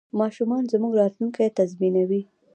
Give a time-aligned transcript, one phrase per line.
[0.19, 2.21] ماشومان زموږ راتلونکی تضمینوي.